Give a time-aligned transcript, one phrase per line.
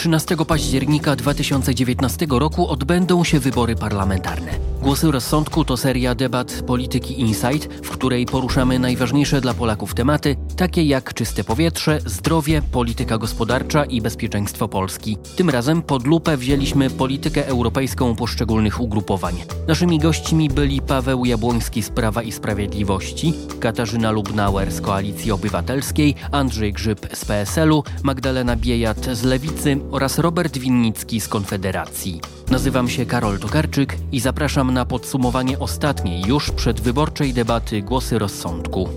[0.00, 4.52] Trzynastego października 2019 roku odbędą się wybory parlamentarne.
[4.82, 10.84] Głosy Rozsądku to seria debat Polityki Insight, w której poruszamy najważniejsze dla Polaków tematy, takie
[10.84, 15.16] jak czyste powietrze, zdrowie, polityka gospodarcza i bezpieczeństwo Polski.
[15.36, 19.34] Tym razem pod lupę wzięliśmy politykę europejską poszczególnych ugrupowań.
[19.68, 26.72] Naszymi gośćmi byli Paweł Jabłoński z Prawa i Sprawiedliwości, Katarzyna Lubnauer z Koalicji Obywatelskiej, Andrzej
[26.72, 32.20] Grzyb z PSL-u, Magdalena Biejat z Lewicy oraz Robert Winnicki z Konfederacji.
[32.50, 38.88] Nazywam się Karol Tokarczyk i zapraszam na podsumowanie ostatniej, już przedwyborczej debaty Głosy Rozsądku.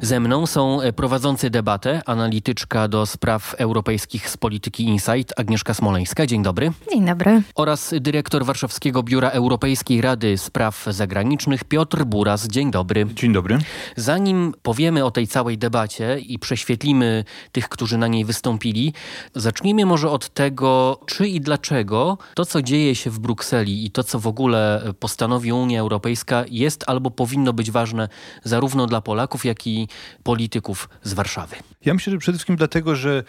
[0.00, 6.26] Ze mną są e, prowadzący debatę, analityczka do spraw europejskich z polityki Insight Agnieszka Smoleńska.
[6.26, 6.72] Dzień dobry.
[6.92, 7.42] Dzień dobry.
[7.54, 12.48] Oraz dyrektor Warszawskiego Biura Europejskiej Rady Spraw Zagranicznych Piotr Buras.
[12.48, 13.06] Dzień dobry.
[13.14, 13.58] Dzień dobry.
[13.96, 18.92] Zanim powiemy o tej całej debacie i prześwietlimy tych, którzy na niej wystąpili,
[19.34, 24.04] zacznijmy może od tego, czy i dlaczego to, co dzieje się w Brukseli i to,
[24.04, 28.08] co w ogóle postanowi Unia Europejska, jest albo powinno być ważne
[28.44, 29.85] zarówno dla Polaków, jak i
[30.22, 31.56] polityków z Warszawy?
[31.84, 33.24] Ja myślę, że przede wszystkim dlatego, że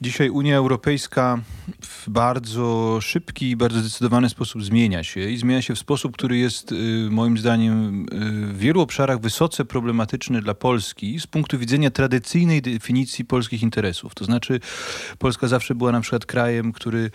[0.00, 1.38] Dzisiaj Unia Europejska
[1.82, 6.38] w bardzo szybki i bardzo zdecydowany sposób zmienia się i zmienia się w sposób, który
[6.38, 8.06] jest y, moim zdaniem y,
[8.46, 14.14] w wielu obszarach wysoce problematyczny dla Polski z punktu widzenia tradycyjnej definicji polskich interesów.
[14.14, 14.60] To znaczy
[15.18, 17.10] Polska zawsze była na przykład krajem, który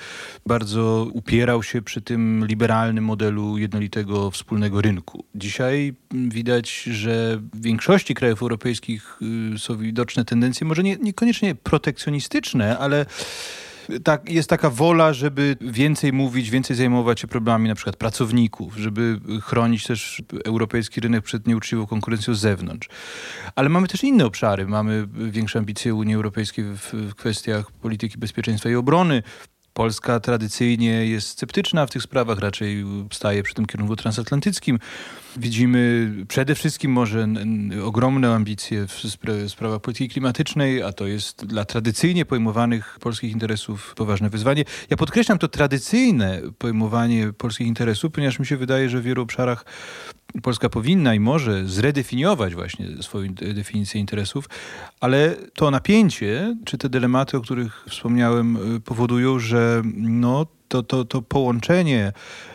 [0.46, 5.26] bardzo upierał się przy tym liberalnym modelu jednolitego wspólnego rynku.
[5.36, 9.20] Dzisiaj widać, że w większości krajów europejskich
[9.56, 13.06] y, są widoczne tendencje, może nie, niekoniecznie protekcjonistyczne, ale
[14.04, 19.20] tak, jest taka wola, żeby więcej mówić, więcej zajmować się problemami na przykład pracowników, żeby
[19.42, 22.90] chronić też europejski rynek przed nieuczciwą konkurencją z zewnątrz.
[23.56, 24.68] Ale mamy też inne obszary.
[24.68, 29.24] Mamy większe ambicje Unii Europejskiej w, w kwestiach polityki bezpieczeństwa i obrony.
[29.74, 34.80] Polska tradycyjnie jest sceptyczna w tych sprawach, raczej staje przy tym kierunku transatlantyckim.
[35.38, 37.28] Widzimy przede wszystkim może
[37.84, 39.02] ogromne ambicje w
[39.48, 44.64] sprawach polityki klimatycznej, a to jest dla tradycyjnie pojmowanych polskich interesów poważne wyzwanie.
[44.90, 49.66] Ja podkreślam to tradycyjne pojmowanie polskich interesów, ponieważ mi się wydaje, że w wielu obszarach
[50.44, 54.50] Polska powinna i może zredefiniować właśnie swoją definicję interesów,
[55.00, 61.22] ale to napięcie, czy te dylematy, o których wspomniałem, powodują, że no, to, to, to
[61.22, 62.14] połączenie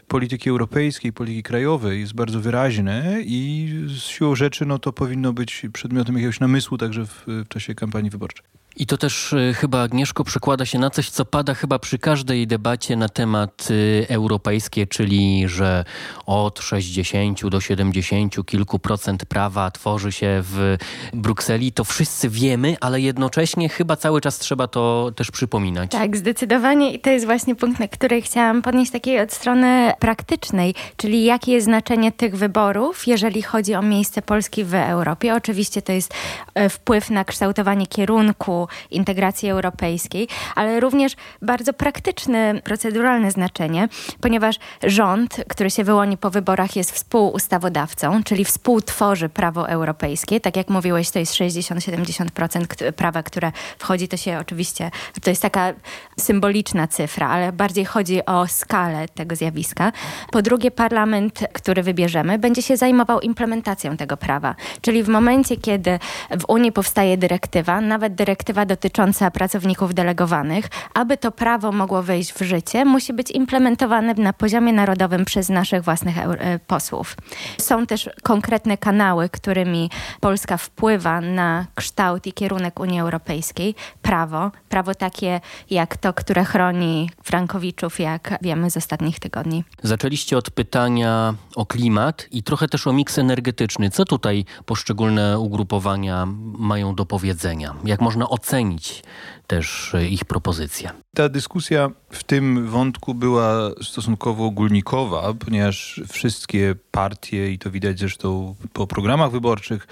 [0.09, 5.63] polityki europejskiej, polityki krajowej jest bardzo wyraźne i z siłą rzeczy no, to powinno być
[5.73, 8.56] przedmiotem jakiegoś namysłu także w, w czasie kampanii wyborczej.
[8.79, 12.47] I to też y, chyba, Agnieszko, przekłada się na coś, co pada chyba przy każdej
[12.47, 15.85] debacie na temat y, europejskie, czyli że
[16.27, 20.77] od 60 do 70 kilku procent prawa tworzy się w
[21.15, 21.73] Brukseli.
[21.73, 25.91] To wszyscy wiemy, ale jednocześnie chyba cały czas trzeba to też przypominać.
[25.91, 26.93] Tak, zdecydowanie.
[26.93, 31.53] I to jest właśnie punkt, na który chciałam podnieść takiej od strony praktycznej, czyli jakie
[31.53, 35.35] jest znaczenie tych wyborów, jeżeli chodzi o miejsce Polski w Europie.
[35.35, 36.15] Oczywiście to jest
[36.55, 43.89] e, wpływ na kształtowanie kierunku integracji europejskiej, ale również bardzo praktyczne, proceduralne znaczenie,
[44.21, 50.41] ponieważ rząd, który się wyłoni po wyborach, jest współustawodawcą, czyli współtworzy prawo europejskie.
[50.41, 54.91] Tak jak mówiłeś, to jest 60-70% prawa, które wchodzi, to się oczywiście,
[55.23, 55.73] to jest taka
[56.21, 59.93] symboliczna cyfra, ale bardziej chodzi o skalę tego zjawiska.
[60.33, 64.55] Po drugie, parlament, który wybierzemy, będzie się zajmował implementacją tego prawa.
[64.81, 65.99] Czyli w momencie, kiedy
[66.31, 72.33] w Unii powstaje dyrektywa, nawet dyrektywa dyrektywa dotycząca pracowników delegowanych, aby to prawo mogło wejść
[72.33, 77.17] w życie, musi być implementowane na poziomie narodowym przez naszych własnych e, posłów.
[77.59, 79.91] Są też konkretne kanały, którymi
[80.21, 83.75] Polska wpływa na kształt i kierunek Unii Europejskiej.
[84.03, 85.41] Prawo, prawo takie
[85.71, 89.65] jak to, które chroni Frankowiczów, jak wiemy z ostatnich tygodni.
[89.83, 93.91] Zaczęliście od pytania o klimat i trochę też o miks energetyczny.
[93.91, 96.27] Co tutaj poszczególne ugrupowania
[96.59, 97.75] mają do powiedzenia?
[97.85, 99.03] Jak można ocenić ocenić
[99.47, 100.91] też e, ich propozycje.
[101.15, 108.55] Ta dyskusja w tym wątku była stosunkowo ogólnikowa, ponieważ wszystkie partie, i to widać zresztą
[108.73, 109.87] po programach wyborczych,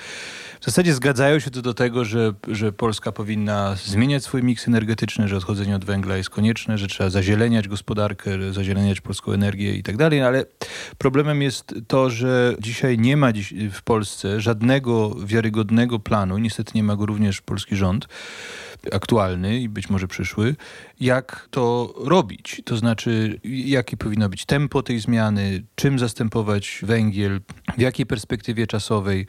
[0.60, 5.36] w zasadzie zgadzają się do tego, że, że Polska powinna zmieniać swój miks energetyczny, że
[5.36, 10.22] odchodzenie od węgla jest konieczne, że trzeba zazieleniać gospodarkę, zazieleniać polską energię i tak dalej,
[10.22, 10.44] ale
[10.98, 13.32] Problemem jest to, że dzisiaj nie ma
[13.72, 18.08] w Polsce żadnego wiarygodnego planu, niestety nie ma go również polski rząd,
[18.92, 20.56] aktualny i być może przyszły,
[21.00, 22.62] jak to robić.
[22.64, 27.40] To znaczy, jakie powinno być tempo tej zmiany, czym zastępować węgiel,
[27.76, 29.26] w jakiej perspektywie czasowej?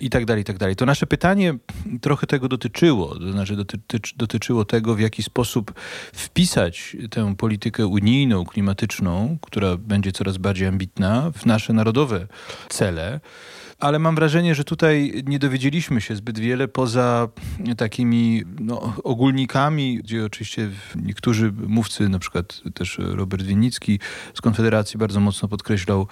[0.00, 0.76] I tak dalej, i tak dalej.
[0.76, 1.54] To nasze pytanie
[2.00, 5.72] trochę tego dotyczyło, to znaczy dotyczy, dotyczyło tego, w jaki sposób
[6.12, 12.26] wpisać tę politykę unijną, klimatyczną, która będzie coraz bardziej ambitna, w nasze narodowe
[12.68, 13.20] cele
[13.78, 17.28] ale mam wrażenie, że tutaj nie dowiedzieliśmy się zbyt wiele poza
[17.76, 24.00] takimi no, ogólnikami, gdzie oczywiście niektórzy mówcy, na przykład też Robert Winnicki
[24.34, 26.06] z Konfederacji bardzo mocno podkreślał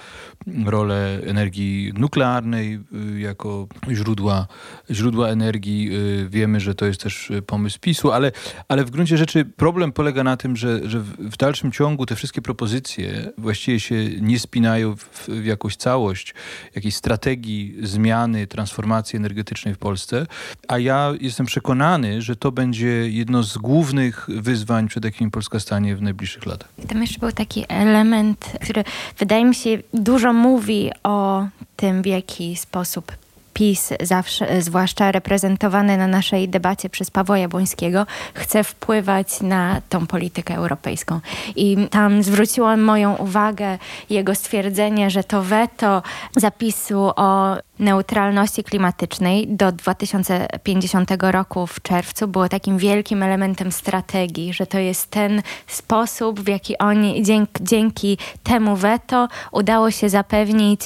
[0.66, 2.74] rolę energii nuklearnej
[3.14, 4.46] y, jako źródła,
[4.90, 5.90] źródła energii.
[5.94, 8.32] Y, wiemy, że to jest też pomysł PiSu, ale,
[8.68, 12.42] ale w gruncie rzeczy problem polega na tym, że, że w dalszym ciągu te wszystkie
[12.42, 16.34] propozycje właściwie się nie spinają w, w jakąś całość,
[16.74, 20.26] jakiejś strategii zmiany, transformacji energetycznej w Polsce,
[20.68, 25.96] a ja jestem przekonany, że to będzie jedno z głównych wyzwań, przed jakimi Polska stanie
[25.96, 26.68] w najbliższych latach.
[26.88, 28.84] Tam jeszcze był taki element, który
[29.18, 33.12] wydaje mi się dużo mówi o tym, w jaki sposób
[33.56, 40.54] PiS, zawsze, zwłaszcza reprezentowany na naszej debacie przez Pawła Jabłońskiego, chce wpływać na tą politykę
[40.54, 41.20] europejską.
[41.56, 43.78] I tam zwróciło moją uwagę
[44.10, 46.02] jego stwierdzenie, że to weto
[46.36, 54.66] zapisu o neutralności klimatycznej do 2050 roku w czerwcu było takim wielkim elementem strategii, że
[54.66, 60.80] to jest ten sposób, w jaki oni dzięki, dzięki temu weto udało się zapewnić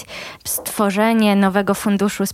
[0.44, 2.24] stworzenie nowego funduszu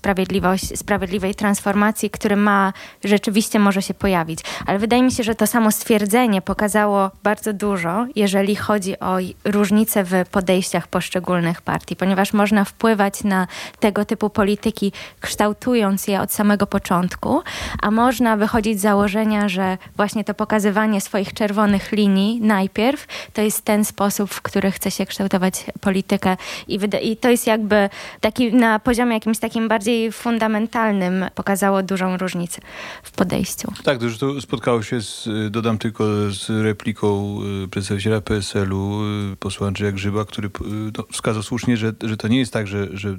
[0.75, 2.73] sprawiedliwej transformacji, który ma
[3.05, 4.41] rzeczywiście może się pojawić.
[4.67, 10.05] Ale wydaje mi się, że to samo stwierdzenie pokazało bardzo dużo, jeżeli chodzi o różnice
[10.05, 13.47] w podejściach poszczególnych partii, ponieważ można wpływać na
[13.81, 17.43] tego typu polityki polityki, kształtując je od samego początku,
[17.83, 23.65] a można wychodzić z założenia, że właśnie to pokazywanie swoich czerwonych linii najpierw to jest
[23.65, 26.37] ten sposób, w który chce się kształtować politykę
[26.69, 27.89] i, i to jest jakby
[28.21, 32.61] taki na poziomie jakimś takim bardziej fundamentalnym pokazało dużą różnicę
[33.03, 33.73] w podejściu.
[33.85, 39.03] Tak, to już to spotkało się z, dodam tylko z repliką y, przedstawiciela PSL-u,
[39.33, 40.51] y, posła Andrzeja Grzyba, który y,
[40.99, 43.19] no, wskazał słusznie, że, że to nie jest tak, że, że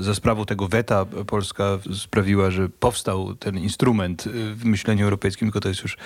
[0.00, 4.24] za sprawą tego weta Polska sprawiła, że powstał ten instrument
[4.54, 5.96] w myśleniu europejskim, tylko to jest już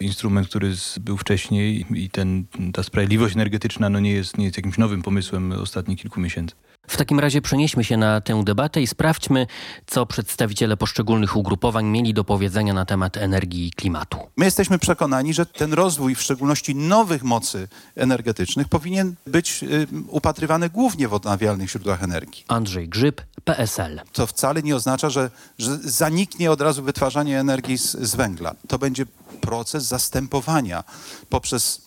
[0.00, 4.78] instrument, który był wcześniej i ten, ta sprawiedliwość energetyczna no nie, jest, nie jest jakimś
[4.78, 6.54] nowym pomysłem ostatnich kilku miesięcy.
[6.88, 9.46] W takim razie przenieśmy się na tę debatę i sprawdźmy,
[9.86, 14.18] co przedstawiciele poszczególnych ugrupowań mieli do powiedzenia na temat energii i klimatu.
[14.36, 20.70] My jesteśmy przekonani, że ten rozwój, w szczególności nowych mocy energetycznych, powinien być y, upatrywany
[20.70, 22.44] głównie w odnawialnych źródłach energii.
[22.48, 23.97] Andrzej Grzyb, PSL.
[24.12, 28.54] To wcale nie oznacza, że, że zaniknie od razu wytwarzanie energii z, z węgla.
[28.68, 29.06] To będzie
[29.40, 30.84] proces zastępowania
[31.28, 31.80] poprzez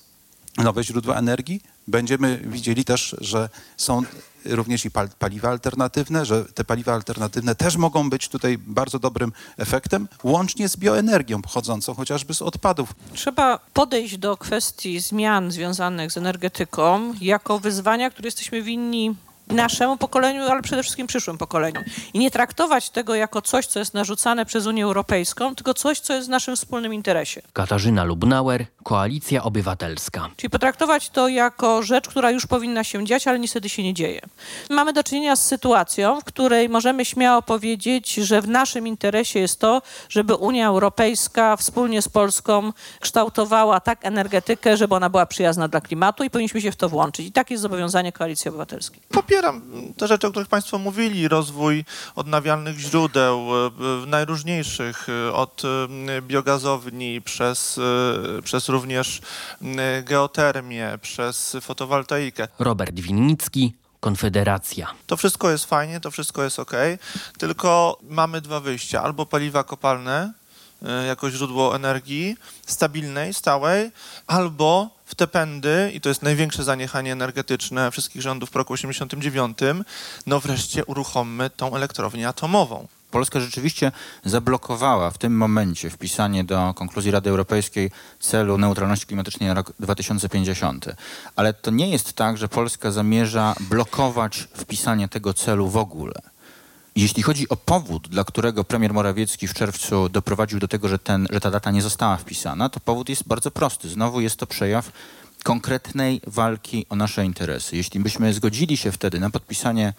[0.57, 1.61] nowe źródła energii.
[1.87, 4.03] Będziemy widzieli też, że są
[4.45, 10.07] również i paliwa alternatywne, że te paliwa alternatywne też mogą być tutaj bardzo dobrym efektem,
[10.23, 12.93] łącznie z bioenergią pochodzącą chociażby z odpadów.
[13.13, 19.15] Trzeba podejść do kwestii zmian związanych z energetyką jako wyzwania, które jesteśmy winni
[19.51, 21.81] naszemu pokoleniu, ale przede wszystkim przyszłym pokoleniu.
[22.13, 26.13] I nie traktować tego jako coś, co jest narzucane przez Unię Europejską, tylko coś, co
[26.13, 27.41] jest w naszym wspólnym interesie.
[27.53, 30.29] Katarzyna Lubnauer, Koalicja Obywatelska.
[30.37, 34.21] Czyli potraktować to jako rzecz, która już powinna się dziać, ale niestety się nie dzieje.
[34.69, 39.59] Mamy do czynienia z sytuacją, w której możemy śmiało powiedzieć, że w naszym interesie jest
[39.59, 45.81] to, żeby Unia Europejska wspólnie z Polską kształtowała tak energetykę, żeby ona była przyjazna dla
[45.81, 47.27] klimatu i powinniśmy się w to włączyć.
[47.27, 49.01] I takie jest zobowiązanie Koalicji Obywatelskiej.
[49.97, 57.21] Te rzeczy, o których Państwo mówili, rozwój odnawialnych źródeł, e, najróżniejszych, e, od e, biogazowni
[57.21, 57.79] przez,
[58.43, 59.21] przez również
[60.03, 62.47] geotermię, przez fotowoltaikę.
[62.59, 64.87] Robert Winnicki, Konfederacja.
[65.07, 66.71] To wszystko jest fajnie, to wszystko jest ok,
[67.37, 69.03] tylko mamy dwa wyjścia.
[69.03, 70.33] Albo paliwa kopalne
[71.07, 73.91] jako źródło energii stabilnej, stałej,
[74.27, 79.57] albo w te pędy, i to jest największe zaniechanie energetyczne wszystkich rządów w roku 89,
[80.25, 82.87] no wreszcie uruchommy tą elektrownię atomową.
[83.11, 83.91] Polska rzeczywiście
[84.25, 90.85] zablokowała w tym momencie wpisanie do konkluzji Rady Europejskiej celu neutralności klimatycznej na rok 2050.
[91.35, 96.13] Ale to nie jest tak, że Polska zamierza blokować wpisanie tego celu w ogóle.
[96.95, 101.27] Jeśli chodzi o powód, dla którego premier Morawiecki w czerwcu doprowadził do tego, że, ten,
[101.29, 103.89] że ta data nie została wpisana, to powód jest bardzo prosty.
[103.89, 104.91] Znowu jest to przejaw
[105.43, 107.77] konkretnej walki o nasze interesy.
[107.77, 109.93] Jeśli byśmy zgodzili się wtedy na podpisanie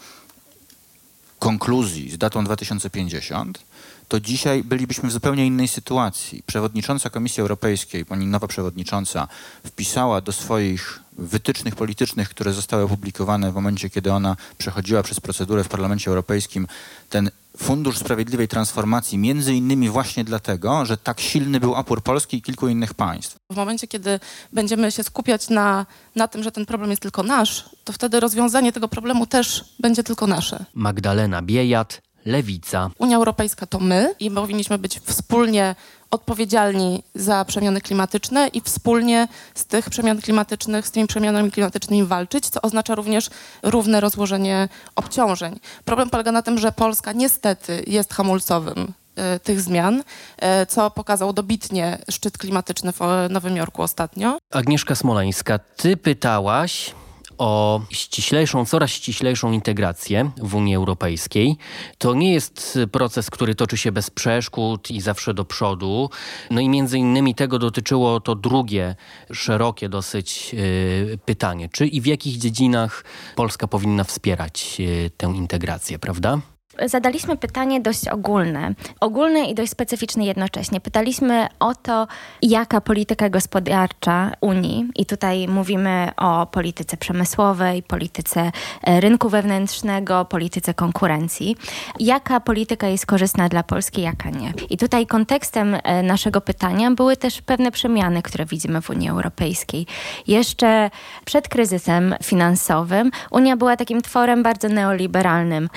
[1.39, 3.65] konkluzji z datą 2050,
[4.09, 6.43] to dzisiaj bylibyśmy w zupełnie innej sytuacji.
[6.47, 9.29] Przewodnicząca Komisji Europejskiej, pani nowa przewodnicząca,
[9.67, 15.65] wpisała do swoich wytycznych politycznych, które zostały opublikowane w momencie, kiedy ona przechodziła przez procedurę
[15.65, 16.67] w Parlamencie Europejskim,
[17.11, 22.43] ten Fundusz Sprawiedliwej Transformacji, między innymi właśnie dlatego, że tak silny był opór Polski i
[22.43, 23.37] kilku innych państw.
[23.51, 24.21] W momencie, kiedy
[24.53, 28.73] będziemy się skupiać na, na tym, że ten problem jest tylko nasz, to wtedy rozwiązanie
[28.73, 30.65] tego problemu też będzie tylko nasze.
[30.75, 32.91] Magdalena Biejat, Lewica.
[32.99, 35.75] Unia Europejska to my i powinniśmy być wspólnie
[36.13, 42.49] odpowiedzialni za przemiany klimatyczne i wspólnie z tych przemian klimatycznych, z tymi przemianami klimatycznymi walczyć,
[42.49, 43.31] co oznacza również
[43.63, 45.61] równe rozłożenie obciążeń.
[45.85, 50.03] Problem polega na tym, że Polska niestety jest hamulcowym e, tych zmian,
[50.39, 53.01] e, co pokazał dobitnie szczyt klimatyczny w
[53.31, 54.39] Nowym Jorku ostatnio.
[54.51, 56.95] Agnieszka Smoleńska, ty pytałaś
[57.39, 61.57] o ściślejszą, coraz ściślejszą integrację w Unii Europejskiej.
[61.99, 66.11] To nie jest proces, który toczy się bez przeszkód i zawsze do przodu.
[66.51, 68.95] No i między innymi tego dotyczyło to drugie,
[69.33, 71.69] szerokie dosyć yy, pytanie.
[71.69, 73.05] Czy i w jakich dziedzinach
[73.37, 76.52] Polska powinna wspierać yy, tę integrację, prawda?
[76.87, 80.81] Zadaliśmy pytanie dość ogólne, ogólne i dość specyficzne jednocześnie.
[80.81, 82.07] Pytaliśmy o to,
[82.43, 88.53] jaka polityka gospodarcza Unii, i tutaj mówimy o polityce przemysłowej, polityce
[88.83, 91.57] e, rynku wewnętrznego, polityce konkurencji,
[92.01, 94.53] jaka polityka jest korzystna dla Polski, jaka nie.
[94.71, 99.87] I tutaj kontekstem e, naszego pytania były też pewne przemiany, które widzimy w Unii Europejskiej.
[100.27, 100.91] Jeszcze
[101.25, 105.69] przed kryzysem finansowym Unia była takim tworem bardzo neoliberalnym.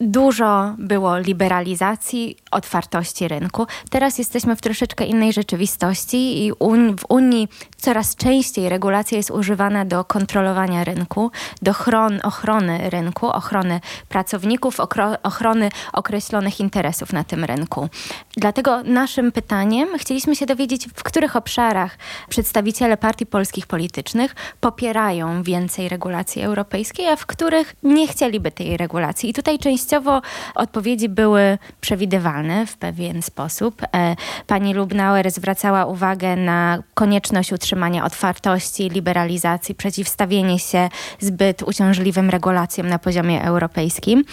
[0.00, 3.66] Dużo dużo było liberalizacji, otwartości rynku.
[3.90, 6.52] Teraz jesteśmy w troszeczkę innej rzeczywistości i
[6.98, 7.48] w Unii
[7.82, 11.30] coraz częściej regulacja jest używana do kontrolowania rynku,
[11.62, 14.80] do chron, ochrony rynku, ochrony pracowników,
[15.22, 17.88] ochrony określonych interesów na tym rynku.
[18.36, 21.98] Dlatego naszym pytaniem chcieliśmy się dowiedzieć, w których obszarach
[22.28, 29.30] przedstawiciele partii polskich politycznych popierają więcej regulacji europejskiej, a w których nie chcieliby tej regulacji.
[29.30, 30.22] I tutaj częściowo
[30.54, 33.82] odpowiedzi były przewidywalne w pewien sposób.
[33.94, 37.71] E, pani Lubnauer zwracała uwagę na konieczność utrzymania
[38.04, 40.88] otwartości, liberalizacji, przeciwstawienie się
[41.20, 44.24] zbyt uciążliwym regulacjom na poziomie europejskim.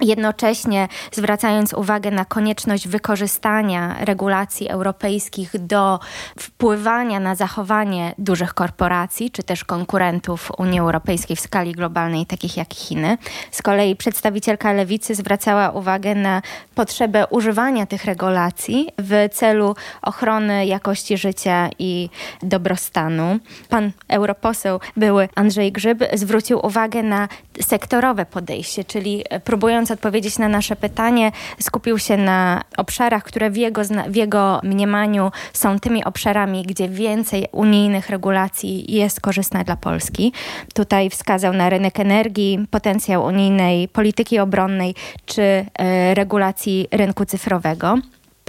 [0.00, 6.00] Jednocześnie zwracając uwagę na konieczność wykorzystania regulacji europejskich do
[6.38, 12.74] wpływania na zachowanie dużych korporacji, czy też konkurentów Unii Europejskiej w skali globalnej, takich jak
[12.74, 13.18] Chiny.
[13.50, 16.42] Z kolei przedstawicielka lewicy zwracała uwagę na
[16.74, 22.10] potrzebę używania tych regulacji w celu ochrony jakości życia i
[22.42, 23.38] dobrostanu.
[23.68, 27.28] Pan europoseł były Andrzej Grzyb zwrócił uwagę na
[27.60, 33.82] sektorowe podejście, czyli próbując odpowiedzieć na nasze pytanie, skupił się na obszarach, które w jego,
[34.08, 40.32] w jego mniemaniu są tymi obszarami, gdzie więcej unijnych regulacji jest korzystne dla Polski.
[40.74, 44.94] Tutaj wskazał na rynek energii, potencjał unijnej polityki obronnej
[45.26, 47.98] czy e, regulacji rynku cyfrowego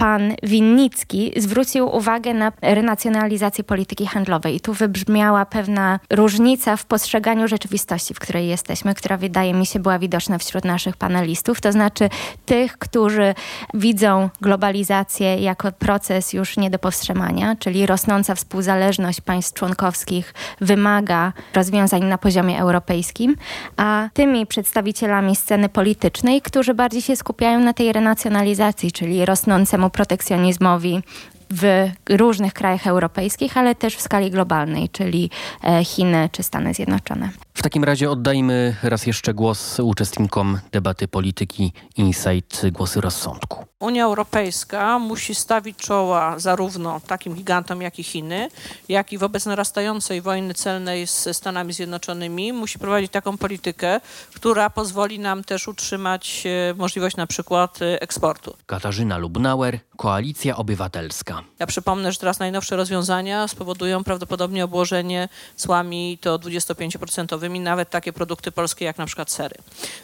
[0.02, 4.56] pan Winnicki zwrócił uwagę na renacjonalizację polityki handlowej.
[4.56, 9.78] I tu wybrzmiała pewna różnica w postrzeganiu rzeczywistości, w której jesteśmy, która wydaje mi się
[9.78, 11.60] była widoczna wśród naszych panelistów.
[11.60, 12.08] To znaczy
[12.46, 13.34] tych, którzy
[13.74, 22.04] widzą globalizację jako proces już nie do powstrzymania, czyli rosnąca współzależność państw członkowskich wymaga rozwiązań
[22.04, 23.36] na poziomie europejskim,
[23.76, 31.02] a tymi przedstawicielami sceny politycznej, którzy bardziej się skupiają na tej renacjonalizacji, czyli rosnącemu protekcjonizmowi
[31.50, 35.30] w różnych krajach europejskich, ale też w skali globalnej, czyli
[35.64, 37.30] e, Chiny czy Stany Zjednoczone.
[37.54, 43.64] W takim razie oddajmy raz jeszcze głos uczestnikom debaty polityki Insight Głosy Rozsądku.
[43.80, 48.48] Unia Europejska musi stawić czoła zarówno takim gigantom jak i Chiny,
[48.88, 54.00] jak i wobec narastającej wojny celnej z Stanami Zjednoczonymi musi prowadzić taką politykę,
[54.34, 58.56] która pozwoli nam też utrzymać e, możliwość na przykład e, eksportu.
[58.66, 61.42] Katarzyna Lubnauer, Koalicja Obywatelska.
[61.58, 68.12] Ja przypomnę, że teraz najnowsze rozwiązania spowodują prawdopodobnie obłożenie cłami to 25% handlowymi, nawet takie
[68.12, 69.54] produkty polskie jak na przykład sery.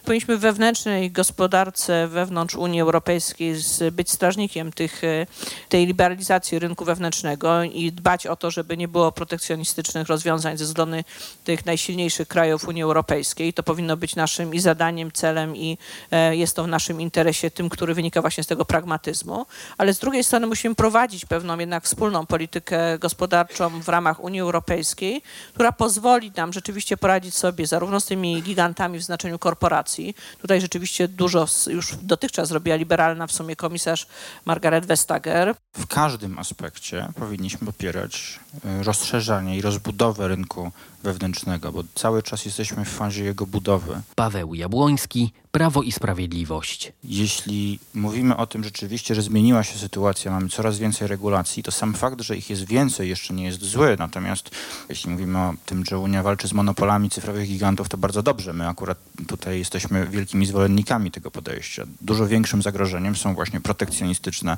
[0.05, 3.55] Powinniśmy w wewnętrznej gospodarce wewnątrz Unii Europejskiej
[3.93, 5.27] być strażnikiem tych, e,
[5.69, 11.05] tej liberalizacji rynku wewnętrznego i dbać o to, żeby nie było protekcjonistycznych rozwiązań ze strony
[11.45, 13.53] tych najsilniejszych krajów Unii Europejskiej.
[13.53, 15.79] To powinno być naszym i zadaniem, celem i
[16.11, 19.47] e, jest to w naszym interesie, tym, który wynika właśnie z tego pragmatyzmu.
[19.79, 25.23] Ale z drugiej strony musimy prowadzić pewną jednak wspólną politykę gospodarczą w ramach Unii Europejskiej,
[25.55, 30.15] która pozwoli nam rzeczywiście poradzić sobie zarówno z tymi gigantami w znaczeniu korporacji.
[30.41, 34.07] Tutaj rzeczywiście dużo już dotychczas zrobiła liberalna w sumie komisarz
[34.45, 35.55] Margaret Vestager.
[35.79, 42.85] W każdym aspekcie powinniśmy popierać e, rozszerzanie i rozbudowę rynku wewnętrznego, bo cały czas jesteśmy
[42.85, 44.01] w fazie jego budowy.
[44.15, 46.93] Paweł Jabłoński, Prawo i Sprawiedliwość.
[47.05, 51.95] Jeśli mówimy o tym rzeczywiście, że zmieniła się sytuacja, mamy coraz więcej regulacji, to sam
[51.95, 53.97] fakt, że ich jest więcej jeszcze nie jest zły.
[53.99, 54.51] Natomiast
[54.89, 58.53] jeśli mówimy o tym, że Unia walczy z monopolami cyfrowych gigantów, to bardzo dobrze.
[58.53, 61.85] My akurat tutaj jesteśmy wielkimi zwolennikami tego podejścia.
[62.01, 64.57] Dużo większym zagrożeniem są właśnie protekcjonistyczne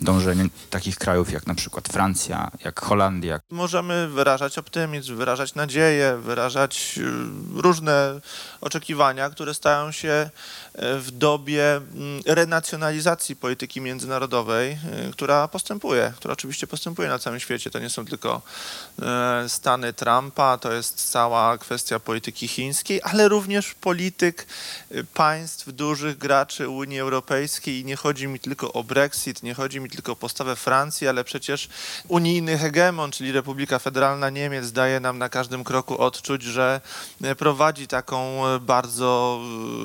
[0.00, 3.40] dążenia takich krajów jak na przykład Francja, jak Holandia.
[3.50, 8.20] Możemy wyrażać optymizm, wyrażać nadzieję, wyrażać y, różne
[8.60, 10.30] oczekiwania, które stają się
[10.74, 14.78] e, w dobie mm, renacjonalizacji polityki międzynarodowej,
[15.08, 17.70] y, która postępuje, która oczywiście postępuje na całym świecie.
[17.70, 18.42] To nie są tylko
[19.48, 24.46] Stany Trumpa, to jest cała kwestia polityki chińskiej, ale również polityk
[24.92, 29.80] y, państw, dużych graczy Unii Europejskiej i nie chodzi mi tylko o Brexit, nie chodzi
[29.80, 31.68] mi tylko o postawę Francji, ale przecież
[32.08, 36.80] unijny hegemon, czyli Republika Federalna Niemiec daje nam na każdym kroku odczuć, że
[37.22, 39.40] e, prowadzi taką e, bardzo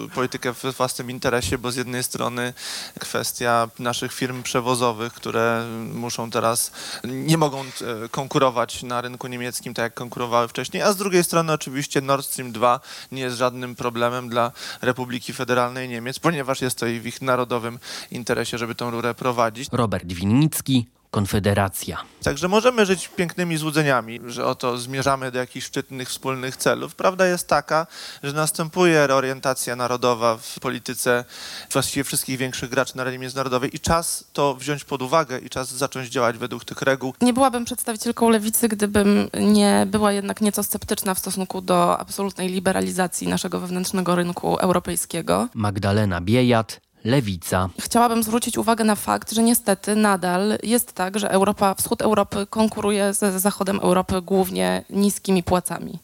[0.06, 2.54] e, politykę w własnym interesie, bo z jednej strony
[3.00, 6.72] kwestia naszych firm przewozowych, które muszą teraz,
[7.04, 7.64] nie mogą
[8.12, 12.52] konkurować na rynku niemieckim tak jak konkurowały wcześniej, a z drugiej strony oczywiście Nord Stream
[12.52, 12.80] 2
[13.12, 14.52] nie jest żadnym problemem dla
[14.82, 17.80] Republiki Federalnej Niemiec, ponieważ jest to w ich narodowym
[18.12, 19.70] interesie, żeby tą rurę prowadzić.
[19.72, 20.06] Robert
[20.38, 21.98] Winnicki, Konfederacja.
[22.24, 26.96] Także możemy żyć pięknymi złudzeniami, że oto zmierzamy do jakichś szczytnych wspólnych celów.
[26.96, 27.88] Prawda jest taka,
[28.24, 31.26] że następuje reorientacja narodowa w polityce
[31.72, 35.74] właściwie wszystkich większych graczy na arenie międzynarodowej i czas to wziąć pod uwagę i czas
[35.74, 37.14] zacząć działać według tych reguł.
[37.22, 43.28] Nie byłabym przedstawicielką lewicy, gdybym nie była jednak nieco sceptyczna w stosunku do absolutnej liberalizacji
[43.28, 45.48] naszego wewnętrznego rynku europejskiego.
[45.54, 47.70] Magdalena Biejat, Lewica.
[47.80, 53.14] Chciałabym zwrócić uwagę na fakt, że niestety nadal jest tak, że Europa, wschód Europy konkuruje
[53.14, 56.00] ze zachodem Europy głównie niskimi płacami.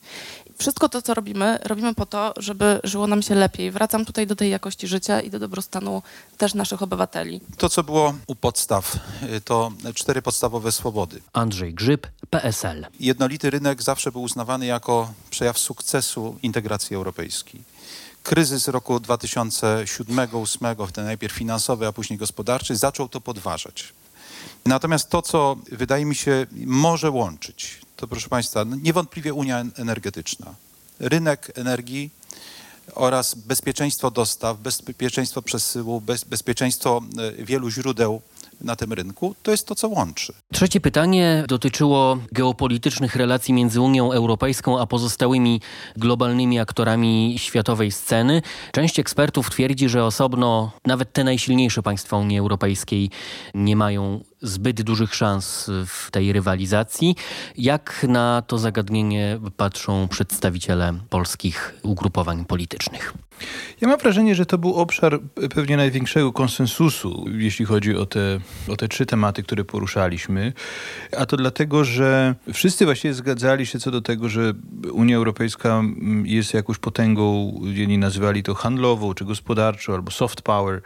[0.57, 3.71] Wszystko to, co robimy, robimy po to, żeby żyło nam się lepiej.
[3.71, 6.01] Wracam tutaj do tej jakości życia i do dobrostanu
[6.38, 7.41] też naszych obywateli.
[7.58, 11.21] To, co było u podstaw, y, to cztery podstawowe swobody.
[11.34, 12.86] Andrzej Grzyb, PSL.
[12.99, 17.62] Jednolity rynek zawsze był uznawany jako przejaw sukcesu integracji europejskiej
[18.23, 23.93] kryzys roku 2007-2008, ten najpierw finansowy, a później gospodarczy, zaczął to podważać.
[24.65, 30.55] Natomiast to, co wydaje mi się może łączyć, to proszę Państwa, no niewątpliwie Unia Energetyczna.
[30.99, 32.09] Rynek energii
[32.95, 37.01] oraz bezpieczeństwo dostaw, bezpieczeństwo przesyłu, bez, bezpieczeństwo
[37.39, 38.21] e, wielu źródeł
[38.63, 40.34] na tym rynku, to jest to, co łączy.
[40.54, 45.62] Trzecie pytanie dotyczyło geopolitycznych relacji między Unią Europejską a pozostałymi
[45.97, 48.41] globalnymi aktorami światowej sceny.
[48.71, 53.10] Część ekspertów twierdzi, że osobno nawet te najsilniejsze państwa Unii Europejskiej
[53.54, 57.15] nie mają zbyt dużych szans w tej rywalizacji.
[57.58, 63.13] Jak na to zagadnienie patrzą przedstawiciele polskich ugrupowań politycznych?
[63.82, 65.19] Ja mam wrażenie, że to był obszar
[65.56, 70.53] pewnie największego konsensusu, jeśli chodzi o te, o te trzy tematy, które poruszaliśmy.
[71.17, 74.53] A to dlatego, że wszyscy właściwie zgadzali się co do tego, że
[74.91, 75.82] Unia Europejska
[76.23, 80.82] jest jakąś potęgą, jedni nazywali to handlową, czy gospodarczą, albo soft power,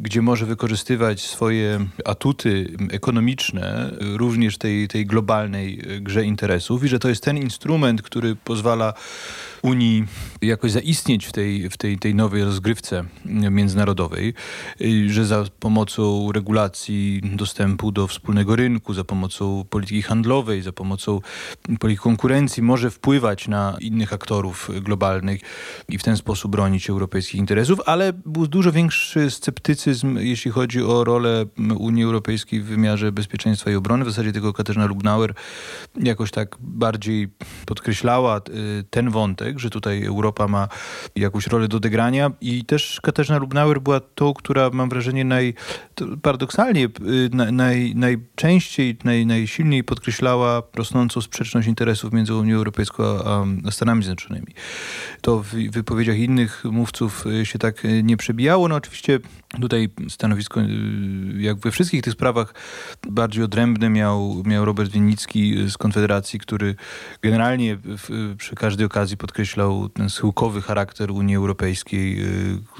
[0.00, 2.99] gdzie może wykorzystywać swoje atuty ekonomiczne
[4.00, 8.94] również tej, tej globalnej grze interesów i że to jest ten instrument, który pozwala
[9.62, 10.04] Unii
[10.42, 13.04] jakoś zaistnieć w tej, w tej, tej nowej rozgrywce
[13.50, 14.34] międzynarodowej,
[15.06, 21.20] że za pomocą regulacji dostępu do wspólnego rynku, za pomocą polityki handlowej, za pomocą
[21.80, 25.40] polityki konkurencji może wpływać na innych aktorów globalnych
[25.88, 31.04] i w ten sposób bronić europejskich interesów, ale był dużo większy sceptycyzm, jeśli chodzi o
[31.04, 31.44] rolę
[31.78, 34.04] Unii Europejskiej w wymiarze bezpieczeństwa i obrony.
[34.04, 35.34] W zasadzie tylko Katarzyna Lubnauer
[35.96, 37.28] jakoś tak bardziej
[37.66, 40.68] podkreślała y, ten wątek, że tutaj Europa ma
[41.16, 45.54] jakąś rolę do odegrania i też Katarzyna Lubnauer była tą, która mam wrażenie naj,
[46.22, 54.02] paradoksalnie y, naj, najczęściej, naj, najsilniej podkreślała rosnącą sprzeczność interesów między Unią Europejską a Stanami
[54.02, 54.54] Zjednoczonymi.
[55.20, 58.68] To w wypowiedziach innych mówców y, się tak nie przebijało.
[58.68, 59.18] No oczywiście
[59.60, 60.60] tutaj stanowisko,
[61.38, 62.54] jak we wszystkich tych sprawach,
[63.08, 66.74] bardziej odrębne miał, miał Robert Winnicki z Konfederacji, który
[67.22, 67.78] generalnie
[68.36, 69.39] przy każdej okazji podkreślał
[69.94, 72.24] ten schyłkowy charakter Unii Europejskiej,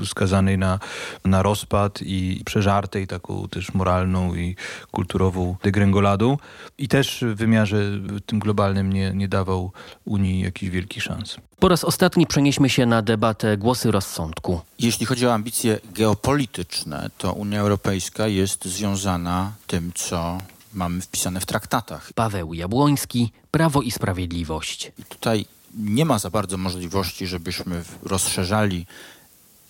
[0.01, 0.79] y, skazanej na,
[1.25, 4.57] na rozpad i przeżartej taką też moralną i
[4.91, 6.37] kulturową degrengoladą.
[6.79, 7.79] I też w wymiarze
[8.27, 9.73] tym globalnym nie, nie dawał
[10.05, 11.37] Unii jakichś wielkich szans.
[11.59, 14.61] Po raz ostatni przenieśmy się na debatę głosy rozsądku.
[14.79, 20.39] Jeśli chodzi o ambicje geopolityczne, to Unia Europejska jest związana tym, co
[20.75, 22.13] mamy wpisane w traktatach.
[22.15, 24.93] Paweł Jabłoński, Prawo i Sprawiedliwość.
[24.99, 25.45] I tutaj
[25.75, 28.87] nie ma za bardzo możliwości, żebyśmy rozszerzali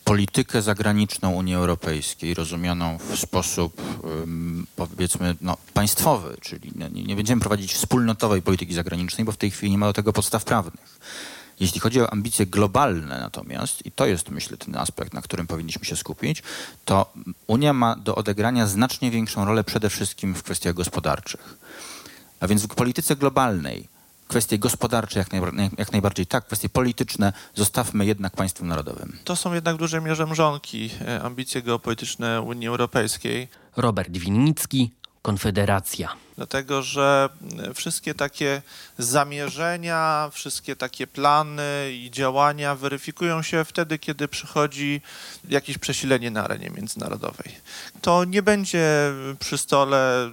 [0.05, 3.83] politykę zagraniczną Unii Europejskiej, rozumianą w sposób
[4.77, 9.73] powiedzmy no, państwowy, czyli nie, nie będziemy prowadzić wspólnotowej polityki zagranicznej, bo w tej chwili
[9.73, 10.99] nie ma do tego podstaw prawnych.
[11.61, 15.85] Jeśli chodzi o ambicje globalne natomiast, i to jest myślę ten aspekt, na którym powinniśmy
[15.85, 16.43] się skupić,
[16.85, 17.13] to
[17.47, 21.59] Unia ma do odegrania znacznie większą rolę przede wszystkim w kwestiach gospodarczych.
[22.41, 23.89] A więc w polityce globalnej
[24.31, 29.19] kwestie gospodarcze jak, naj, jak, najbardziej tak, kwestie polityczne zostawmy jednak państwem narodowym.
[29.25, 33.49] To są jednak w dużej mierze mrzonki, e, ambicje geopolityczne Unii Europejskiej.
[33.77, 34.91] Robert Winnicki,
[35.23, 36.09] Konfederacja
[36.41, 38.63] dlatego że e, wszystkie takie
[38.99, 45.01] zamierzenia, wszystkie takie plany i działania weryfikują się wtedy, kiedy przychodzi
[45.49, 47.55] jakieś przesilenie na arenie międzynarodowej.
[48.03, 50.31] To nie będzie przy stole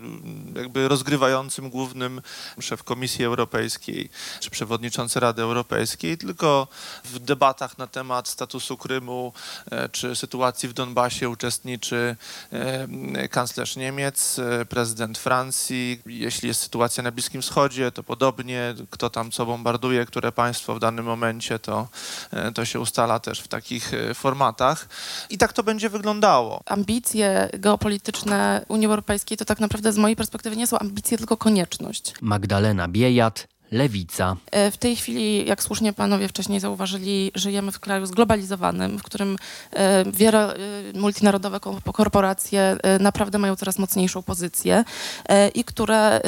[0.56, 2.22] jakby rozgrywającym głównym
[2.60, 6.68] szef Komisji Europejskiej czy przewodniczący Rady Europejskiej, tylko
[7.04, 9.34] w debatach na temat statusu Krymu
[9.72, 12.16] e, czy sytuacji w Donbasie uczestniczy
[12.52, 14.40] e, kanclerz Niemiec,
[14.70, 20.32] prezydent Francji, jeśli jest sytuacja na Bliskim Wschodzie, to podobnie, kto tam co bombarduje, które
[20.32, 21.88] państwo w danym momencie, to,
[22.32, 24.88] e, to się ustala też w takich e, formatach.
[25.30, 26.62] I tak to będzie wyglądało.
[26.66, 32.14] Ambicje geopolityczne Unii Europejskiej to tak naprawdę z mojej perspektywy nie są ambicje, tylko konieczność.
[32.22, 34.36] Magdalena Biejat, Lewica.
[34.52, 39.38] E, w tej chwili, jak słusznie panowie wcześniej zauważyli, żyjemy w kraju zglobalizowanym, w którym
[39.72, 40.58] e, wiele e,
[40.94, 41.60] multinarodowe
[41.94, 44.84] korporacje naprawdę mają coraz mocniejszą pozycję
[45.56, 46.22] i które,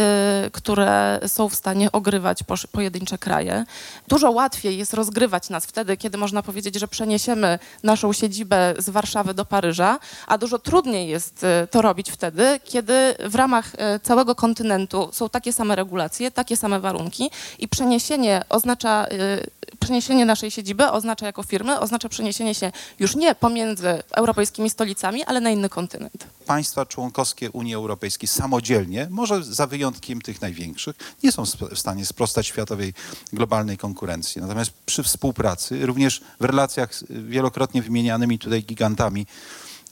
[0.51, 3.65] które są w stanie ogrywać pojedyncze kraje.
[4.07, 9.33] Dużo łatwiej jest rozgrywać nas wtedy, kiedy można powiedzieć, że przeniesiemy naszą siedzibę z Warszawy
[9.33, 13.71] do Paryża, a dużo trudniej jest to robić wtedy, kiedy w ramach
[14.03, 17.28] całego kontynentu są takie same regulacje, takie same warunki
[17.59, 23.35] i przeniesienie oznacza, y, przeniesienie naszej siedziby oznacza jako firmy, oznacza przeniesienie się już nie
[23.35, 26.27] pomiędzy europejskimi stolicami, ale na inny kontynent.
[26.45, 32.47] Państwa członkowskie Unii Europejskiej samodzielnie, może za wyjątkiem tych największych, nie są w stanie sprostać
[32.47, 32.93] światowej
[33.33, 34.41] globalnej konkurencji.
[34.41, 39.25] Natomiast przy współpracy, również w relacjach z wielokrotnie wymienianymi tutaj gigantami,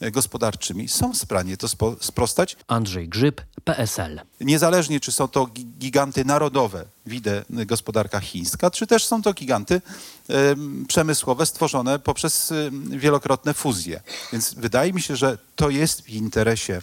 [0.00, 1.68] gospodarczymi są w stanie to
[2.00, 2.56] sprostać.
[2.68, 4.20] Andrzej Grzyb, PSL.
[4.40, 5.46] Niezależnie, czy są to
[5.78, 10.32] giganty narodowe, widzę gospodarka chińska, czy też są to giganty y,
[10.88, 14.00] przemysłowe stworzone poprzez y, wielokrotne fuzje.
[14.32, 16.82] Więc wydaje mi się, że to jest w interesie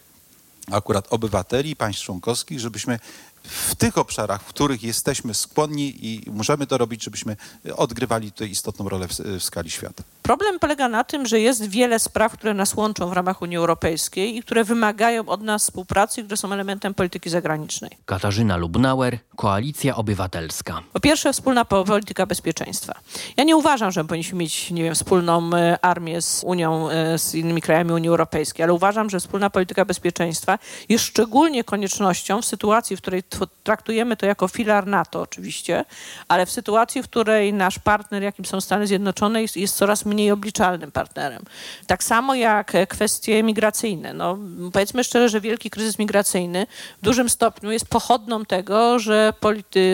[0.72, 3.00] akurat obywateli państw członkowskich, żebyśmy
[3.48, 7.36] w tych obszarach, w których jesteśmy skłonni i możemy to robić, żebyśmy
[7.76, 10.04] odgrywali tutaj istotną rolę w, w, skali świata.
[10.22, 14.38] Problem polega na tym, że jest wiele spraw, które nas łączą w ramach Unii Europejskiej
[14.38, 17.92] i które wymagają od nas współpracy, które są elementem polityki zagranicznej.
[18.06, 20.82] Katarzyna Lubnauer, Koalicja Obywatelska.
[20.94, 22.94] Po pierwsze, wspólna polityka bezpieczeństwa.
[23.38, 27.36] Ja nie uważam, że powinniśmy mieć, nie wiem, wspólną e, armię z Unią, e, z
[27.36, 32.98] innymi krajami Unii Europejskiej, ale uważam, że wspólna polityka bezpieczeństwa jest szczególnie koniecznością w sytuacji,
[32.98, 33.24] w której
[33.64, 35.86] traktujemy to jako filar NATO oczywiście,
[36.28, 40.32] ale w sytuacji, w której nasz partner, jakim są Stany Zjednoczone, jest, jest coraz mniej
[40.32, 41.44] obliczalnym partnerem.
[41.88, 44.14] Tak samo jak kwestie migracyjne.
[44.14, 44.38] No,
[44.74, 46.68] powiedzmy szczerze, że wielki kryzys migracyjny
[47.02, 49.34] w dużym stopniu jest pochodną tego, że,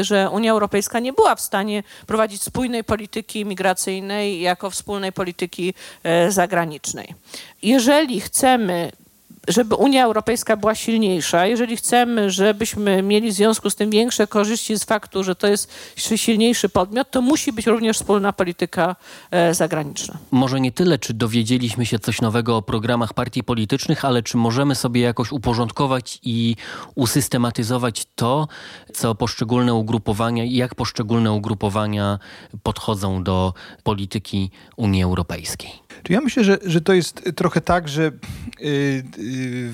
[0.02, 5.74] że Unia Europejska nie była w stanie prowadzić spójnej polityki migracyjnej jako wspólnej polityki
[6.04, 7.16] e, zagranicznej.
[7.62, 8.92] Jeżeli chcemy
[9.48, 14.80] żeby Unia Europejska była silniejsza, jeżeli chcemy, żebyśmy mieli w związku z tym większe korzyści
[14.80, 15.72] z faktu, że to jest
[16.16, 18.96] silniejszy podmiot, to musi być również wspólna polityka
[19.32, 20.18] e, zagraniczna.
[20.32, 24.76] Może nie tyle, czy dowiedzieliśmy się coś nowego o programach partii politycznych, ale czy możemy
[24.76, 26.56] sobie jakoś uporządkować i
[26.96, 28.48] usystematyzować to,
[28.94, 32.20] co poszczególne ugrupowania i jak poszczególne ugrupowania
[32.64, 35.72] podchodzą do polityki Unii Europejskiej.
[36.10, 38.12] Ja myślę, że, że to jest trochę tak, że
[38.60, 39.31] yy, yy,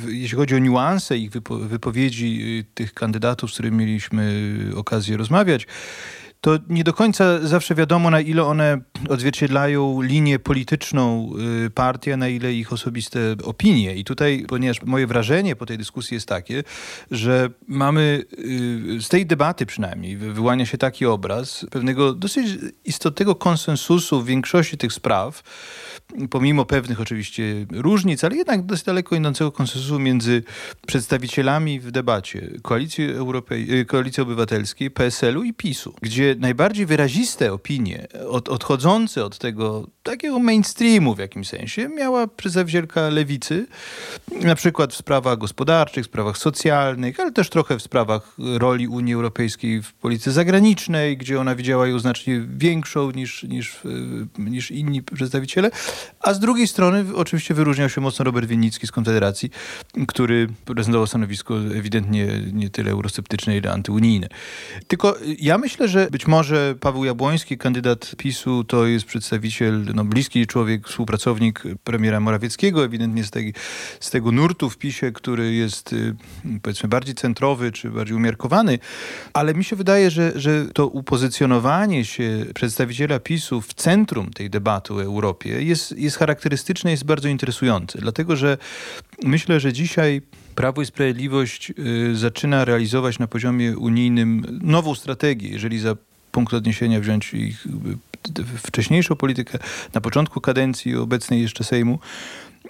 [0.07, 5.67] jeśli chodzi o niuanse ich wypo, wypowiedzi yy, tych kandydatów, z którymi mieliśmy okazję rozmawiać,
[6.41, 11.31] to nie do końca zawsze wiadomo, na ile one odzwierciedlają linię polityczną
[11.65, 13.95] y, partii, a na ile ich osobiste opinie.
[13.95, 16.63] I tutaj, ponieważ moje wrażenie po tej dyskusji jest takie,
[17.11, 18.25] że mamy
[18.97, 22.47] y, z tej debaty przynajmniej wyłania się taki obraz pewnego dosyć
[22.85, 25.43] istotnego konsensusu w większości tych spraw,
[26.29, 30.43] pomimo pewnych oczywiście różnic, ale jednak dosyć daleko idącego konsensusu między
[30.87, 38.49] przedstawicielami w debacie Koalicji, Europej Koalicji Obywatelskiej, PSL-u i PiSu, gdzie najbardziej wyraziste opinie od,
[38.49, 43.67] odchodzące od tego takiego mainstreamu w jakimś sensie miała przedstawicielka lewicy,
[44.41, 49.81] na przykład w sprawach gospodarczych, sprawach socjalnych, ale też trochę w sprawach roli Unii Europejskiej
[49.81, 53.77] w polityce zagranicznej, gdzie ona widziała ją znacznie większą niż, niż,
[54.37, 55.71] niż inni przedstawiciele.
[56.19, 59.49] A z drugiej strony oczywiście wyróżniał się mocno Robert Winnicki z Konfederacji,
[60.07, 64.27] który prezentował stanowisko ewidentnie nie tyle eurosceptyczne, ile antyunijne.
[64.87, 70.47] Tylko ja myślę, że być może Paweł Jabłoński, kandydat PiSu, to jest przedstawiciel, no, bliski
[70.47, 73.53] człowiek, współpracownik premiera Morawieckiego, ewidentnie z, tej,
[73.99, 76.15] z tego nurtu w PiSie, który jest y,
[76.61, 78.79] powiedzmy bardziej centrowy czy bardziej umiarkowany,
[79.33, 84.93] ale mi się wydaje, że, że to upozycjonowanie się przedstawiciela PiSu w centrum tej debaty
[84.93, 88.57] o Europie jest, jest charakterystyczne, jest bardzo interesujące, dlatego że
[89.23, 90.21] myślę, że dzisiaj
[90.55, 95.95] Prawo i Sprawiedliwość y, zaczyna realizować na poziomie unijnym nową strategię, jeżeli za
[96.37, 97.67] punkt odniesienia wziąć ich
[98.57, 99.59] wcześniejszą politykę
[99.93, 101.99] na początku kadencji obecnej jeszcze Sejmu.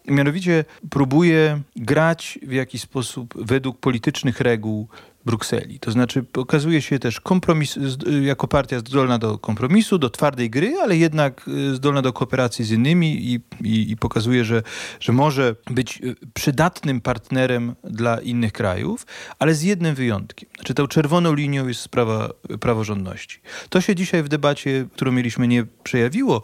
[0.07, 4.87] Mianowicie próbuje grać w jakiś sposób według politycznych reguł
[5.27, 5.79] Brukseli.
[5.79, 7.79] To znaczy okazuje się też kompromis,
[8.21, 12.71] jako partia zdolna do kompromisu, do twardej gry, ale jednak y, zdolna do kooperacji z
[12.71, 14.63] innymi i, i, i pokazuje, że,
[14.99, 19.05] że może być y, przydatnym partnerem dla innych krajów,
[19.39, 20.49] ale z jednym wyjątkiem.
[20.55, 23.41] Znaczy tą czerwoną linią jest sprawa praworządności.
[23.69, 26.41] To się dzisiaj w debacie, którą mieliśmy, nie przejawiło.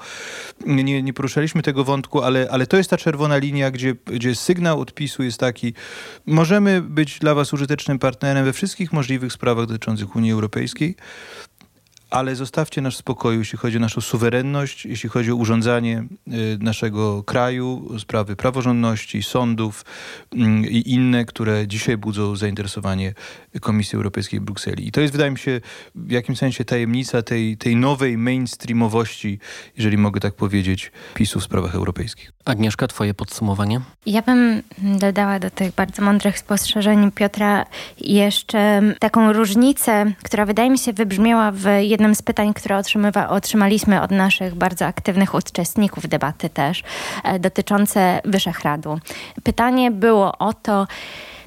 [0.65, 4.79] Nie, nie poruszaliśmy tego wątku, ale, ale to jest ta czerwona linia, gdzie, gdzie sygnał
[4.79, 5.73] odpisu jest taki,
[6.25, 10.95] możemy być dla was użytecznym partnerem we wszystkich wszystkich możliwych sprawach dotyczących Unii Europejskiej,
[12.09, 16.57] ale zostawcie nas w spokoju, jeśli chodzi o naszą suwerenność, jeśli chodzi o urządzanie y,
[16.59, 19.85] naszego kraju, sprawy praworządności, sądów
[20.35, 23.13] mm, i inne, które dzisiaj budzą zainteresowanie
[23.61, 24.87] Komisji Europejskiej w Brukseli.
[24.87, 25.61] I to jest, wydaje mi się,
[25.95, 29.39] w jakimś sensie tajemnica tej, tej nowej mainstreamowości,
[29.77, 32.32] jeżeli mogę tak powiedzieć, PiSu w sprawach europejskich.
[32.45, 33.81] Agnieszka, twoje podsumowanie?
[34.05, 37.65] Ja bym dodała do tych bardzo mądrych spostrzeżeń Piotra
[38.01, 44.01] jeszcze taką różnicę, która wydaje mi się wybrzmiała w jednym z pytań, które otrzymywa, otrzymaliśmy
[44.01, 46.83] od naszych bardzo aktywnych uczestników debaty też,
[47.23, 48.99] e, dotyczące Wyszehradu.
[49.43, 50.87] Pytanie było o to,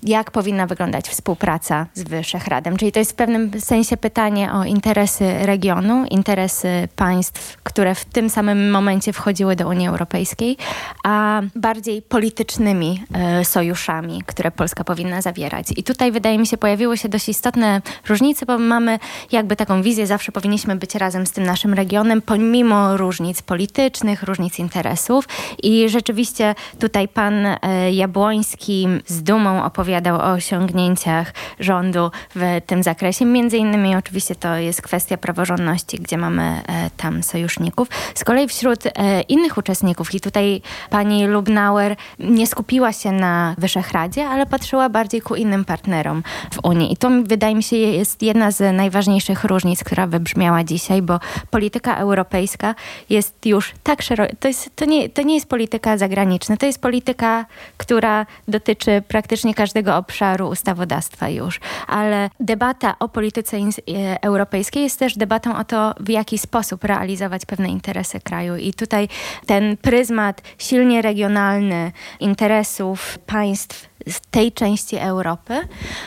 [0.07, 2.77] jak powinna wyglądać współpraca z Wyszehradem.
[2.77, 8.31] Czyli to jest w pewnym sensie pytanie o interesy regionu, interesy państw, które w tym
[8.31, 10.57] samym momencie wchodziły do Unii Europejskiej,
[11.05, 15.67] a bardziej politycznymi e, sojuszami, które Polska powinna zawierać.
[15.77, 18.99] I tutaj wydaje mi się pojawiły się dość istotne różnice, bo mamy
[19.33, 24.59] jakby taką wizję, zawsze powinniśmy być razem z tym naszym regionem, pomimo różnic politycznych, różnic
[24.59, 25.29] interesów.
[25.63, 27.57] I rzeczywiście tutaj pan e,
[27.93, 33.25] Jabłoński z dumą opowiada opowiadał o osiągnięciach rządu w tym zakresie.
[33.25, 37.89] Między innymi oczywiście to jest kwestia praworządności, gdzie mamy e, tam sojuszników.
[38.15, 44.27] Z kolei wśród e, innych uczestników i tutaj pani Lubnauer nie skupiła się na Wyszehradzie,
[44.29, 46.23] ale patrzyła bardziej ku innym partnerom
[46.55, 46.93] w Unii.
[46.93, 51.97] I to wydaje mi się jest jedna z najważniejszych różnic, która wybrzmiała dzisiaj, bo polityka
[51.97, 52.75] europejska
[53.11, 54.33] jest już tak szeroka.
[54.41, 59.76] To, to, nie, to nie jest polityka zagraniczna, to jest polityka, która dotyczy praktycznie każdego
[59.77, 65.95] tego obszaru ustawodawstwa już, ale debata o polityce e, europejskiej jest też debatą o to,
[66.01, 68.57] w jaki sposób realizować pewne interesy kraju.
[68.57, 69.09] I tutaj
[69.47, 75.55] ten pryzmat silnie regionalny interesów państw z tej części Europy.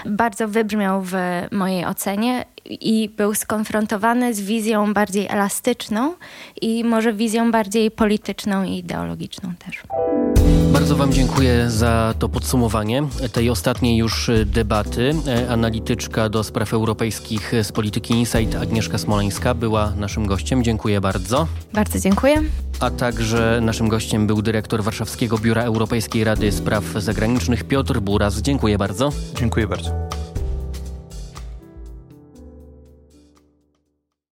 [0.05, 1.13] Bardzo wybrzmiał w
[1.51, 6.13] mojej ocenie i był skonfrontowany z wizją bardziej elastyczną
[6.61, 9.83] i może wizją bardziej polityczną i ideologiczną też.
[10.73, 15.15] Bardzo Wam dziękuję za to podsumowanie tej ostatniej już debaty.
[15.49, 20.63] Analityczka do spraw europejskich z polityki Insight Agnieszka Smoleńska była naszym gościem.
[20.63, 21.47] Dziękuję bardzo.
[21.73, 22.43] Bardzo dziękuję.
[22.79, 28.41] A także naszym gościem był dyrektor Warszawskiego Biura Europejskiej Rady Spraw Zagranicznych Piotr Buras.
[28.41, 29.09] Dziękuję bardzo.
[29.35, 29.91] Dziękuję bardzo.